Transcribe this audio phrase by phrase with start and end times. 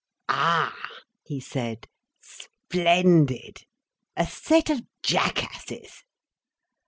[0.29, 0.75] "Ah!"
[1.21, 1.85] he said.
[2.23, 3.65] "Splendid!
[4.17, 6.03] A set of jackasses!"